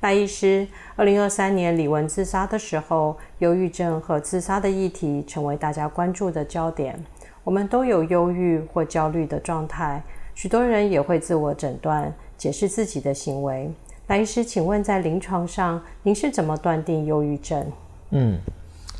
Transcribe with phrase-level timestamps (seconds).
[0.00, 6.98] 赖医师，二零二三年李玟自杀的时候，忧郁症和自杀的议题成为大家关注的焦点。
[7.44, 10.02] 我们都有忧郁或焦虑的状态，
[10.34, 13.70] 许多人也会自我诊断，解释自己的行为。
[14.06, 17.70] 赖医师，请问在临床上，您是怎么断定忧郁症？
[18.08, 18.38] 嗯，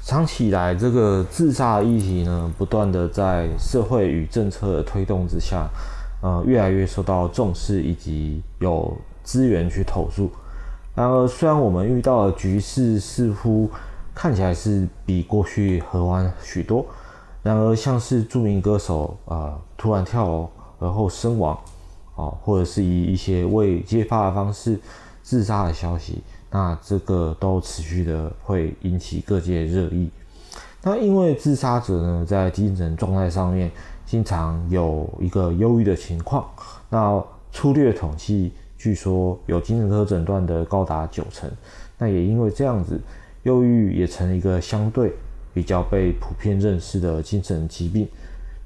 [0.05, 5.67] 长期以来，这个自杀的议题呢，不断的在社会与政策的推动之下，
[6.21, 10.31] 呃，越来越受到重视，以及有资源去投入。
[11.01, 13.71] 然而，虽然我们遇到的局势似乎
[14.15, 16.85] 看起来是比过去和缓许多，
[17.43, 21.59] 然而像是著名歌手啊、呃、突然跳楼而后身亡，
[22.15, 24.79] 啊、或者是以一些未揭发的方式
[25.23, 30.11] 自杀的消息，那这个都持续的会引起各界热议。
[30.83, 33.71] 那因为自杀者呢，在精神状态上面
[34.05, 36.47] 经常有一个忧郁的情况，
[36.91, 38.53] 那粗略统计。
[38.81, 41.51] 据说有精神科诊断的高达九成，
[41.99, 42.99] 那也因为这样子，
[43.43, 45.13] 忧郁也成了一个相对
[45.53, 48.09] 比较被普遍认识的精神疾病。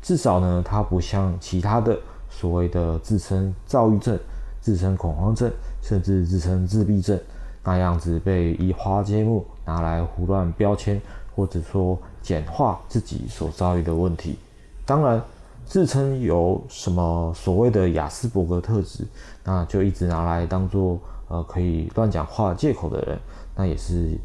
[0.00, 1.98] 至少呢，它不像其他的
[2.30, 4.16] 所谓的自称躁郁症、
[4.60, 5.50] 自称恐慌症，
[5.82, 7.18] 甚至自称自闭症
[7.64, 11.02] 那样子被移花接木拿来胡乱标签，
[11.34, 14.38] 或者说简化自己所遭遇的问题。
[14.86, 15.20] 当然。
[15.66, 19.06] 自称有什么所谓的亚斯伯格特质，
[19.42, 23.18] 那就一直拿来当做呃可以乱讲话借口的人，
[23.56, 24.16] 那也是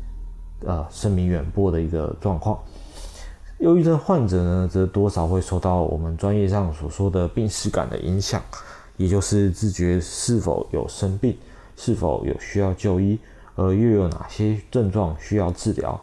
[0.65, 2.59] 呃声名远播的一个状况。
[3.59, 8.41] 忧郁症患者呢，则多少会受到我们专业上所说的病识感的影响，
[8.97, 11.35] 也就是自觉是否有生病，
[11.75, 13.17] 是否有需要就医，
[13.55, 15.99] 而又有哪些症状需要治疗。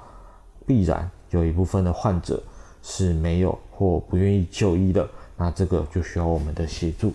[0.67, 2.43] 必然有一部分的患者
[2.83, 5.09] 是没有或不愿意就医的。
[5.37, 7.13] 那这个就需要我们的协助。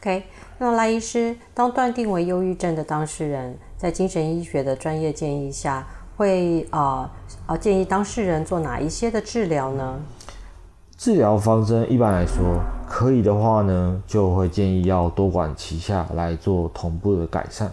[0.00, 0.24] OK，
[0.58, 5.86] 那赖医师，当断定为忧郁症的当事人，在精神医学的专业建议下，
[6.16, 7.10] 会啊啊、
[7.46, 9.98] 呃、建议当事人做哪一些的治疗呢？
[10.96, 17.72] 治疗方针一般来说，可以的话呢，就会建议要多管齐下来做同步的改善，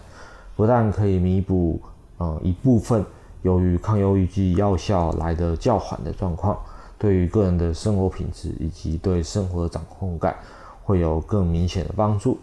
[0.56, 1.80] 不但可以弥补
[2.18, 3.04] 呃一部分
[3.42, 6.58] 由于抗忧郁剂药效来的较缓的状况。
[7.02, 10.36] 对于个人的生活品质以及对生活的掌控感，
[10.84, 12.38] 会有更明显的帮助。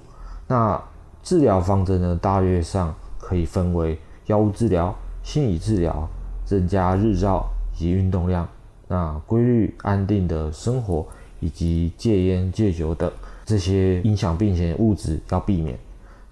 [0.49, 0.77] 那
[1.23, 4.93] 治疗方针呢，大约上可以分为药物治疗、
[5.23, 6.05] 心理治疗、
[6.43, 8.45] 增加日照以及运动量、
[8.89, 11.07] 那规律安定的生活
[11.39, 13.09] 以及戒烟戒酒等
[13.45, 15.79] 这些影响病情的物质要避免。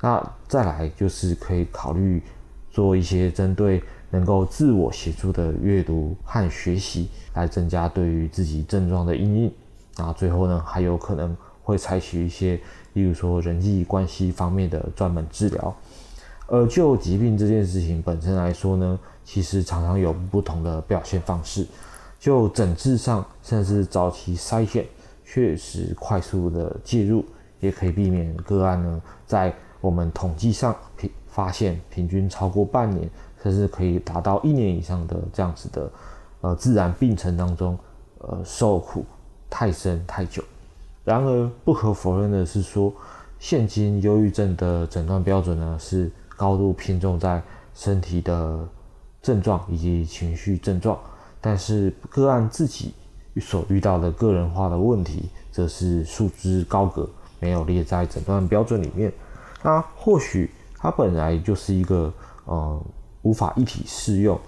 [0.01, 2.21] 那再来就是可以考虑
[2.69, 3.81] 做一些针对。
[4.09, 9.51] 能够自我协助的阅读和学习，来增加对于自己症状的阴影。
[9.97, 12.59] 那最后呢，还有可能会采取一些，
[12.93, 15.75] 例如说人际关系方面的专门治疗。
[16.47, 21.67] 而就疾病这件事情本身来说呢，其实常常有不同的表现方式。
[22.19, 24.85] 就诊治上，甚至早期筛选，
[25.25, 27.25] 确实快速的介入，
[27.59, 33.09] 也可以避免个案呢，在我们统计上平发现平均超过半年。
[33.43, 35.91] 甚至可以达到一年以上的这样子的，
[36.41, 37.77] 呃，自然病程当中，
[38.19, 39.05] 呃，受苦
[39.49, 40.43] 太深太久。
[41.05, 42.91] 然而，不可否认的是说，
[43.39, 47.41] 现今忧郁症的诊断标准呢，是高度偏重在
[47.73, 48.67] 身体的
[49.21, 50.99] 症状以及情绪症状，
[51.39, 52.93] 但是个案自己
[53.39, 57.07] 所遇到的个人化的问题，则是束之高阁，
[57.39, 59.13] 没有列在诊断标准里面。
[59.63, 62.11] 那或许它本来就是一个，
[62.45, 62.81] 呃。
[63.27, 64.39] 无法一体适用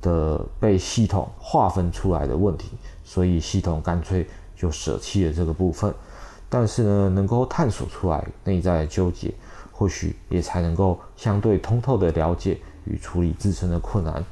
[0.00, 2.68] 的被系统划分出来的问题，
[3.02, 4.24] 所以系统干脆
[4.54, 5.92] 就舍弃了这个部分。
[6.48, 9.34] 但是呢，能够探索出来内在的纠结，
[9.72, 14.24] 或许也才能够相对通透的了解与处理自身的困难。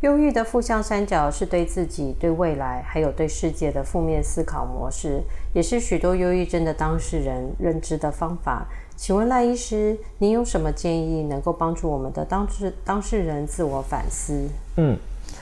[0.00, 5.22] 忧郁的负向三角是对自己、对未来还有对世界的负面思考模式，
[5.52, 8.66] 也是许多忧郁症的当事人认知的方法。
[8.96, 14.46] 请问赖医师，您有什么建议能够帮助我们的当事当事人自我反思？
[14.76, 14.96] 嗯，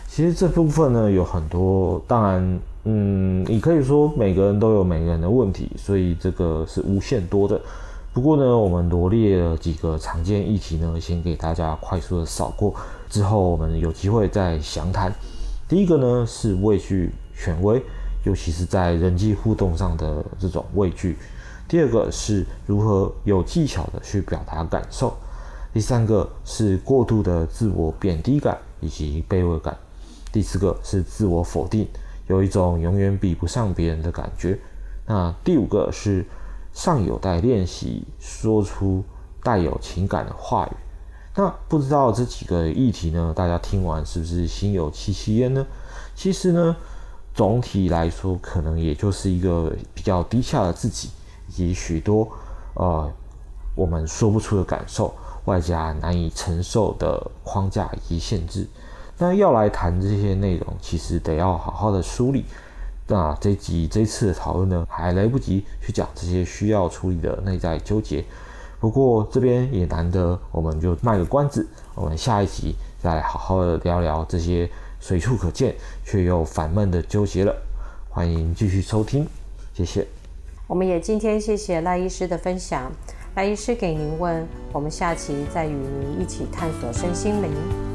[0.09, 7.61] 其实这部分呢有很多，当然，嗯，你可以说每个人都有每个人的问题，所以这个是无限多的。
[8.15, 12.73] 不过呢，我们罗列了几个常见议题呢，先给大家快速的扫过，
[13.09, 15.13] 之后我们有机会再详谈。
[15.69, 17.83] 第一个呢是畏惧权威，
[18.25, 21.17] 尤其是在人际互动上的这种畏惧。
[21.67, 25.15] 第二个是如何有技巧的去表达感受。
[25.73, 29.77] 第三个是过度的自我贬低感以及卑微感。
[30.33, 31.87] 第四个是自我否定，
[32.27, 34.59] 有一种永远比不上别人的感觉。
[35.07, 36.25] 那第五个是
[36.73, 39.05] 尚有待练习说出
[39.43, 40.88] 带有情感的话语。
[41.39, 45.65] 那不知道这几个议题呢，大家听完是不是心有戚戚焉呢？
[46.17, 46.75] 其实呢，
[47.33, 51.11] 总体来说，可能也就是一个比较低下的自己，
[51.47, 52.29] 以及许多
[52.75, 53.09] 呃
[53.77, 55.15] 我们说不出的感受，
[55.45, 58.67] 外加难以承受的框架以及限制。
[59.17, 62.45] 那要来谈这些内容，其实得要好好的梳理。
[63.07, 68.25] 那这集这次的讨论呢，还来不及去讲这些需要处理的内在纠结。
[68.81, 74.71] 不过这边也难得，我们就卖个关子，我们下一集再好好的聊聊这些
[75.01, 77.55] 随处可见却又烦闷的纠结了。
[78.09, 79.27] 欢迎继续收听，
[79.75, 80.07] 谢谢。
[80.67, 82.93] 我们也今天谢谢赖医师的分享，
[83.35, 87.88] 赖医师给您问，我们下期再与您一起探索身心灵。